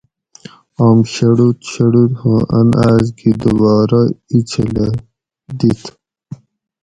[0.85, 4.87] آم شڑوت شڑوت ھوں ان آس گی دوبارہ ایچھلہ
[5.57, 5.81] دِت